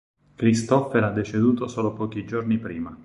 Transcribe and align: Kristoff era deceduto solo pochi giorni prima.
Kristoff 0.35 0.95
era 0.95 1.11
deceduto 1.11 1.67
solo 1.67 1.93
pochi 1.93 2.25
giorni 2.25 2.57
prima. 2.57 2.97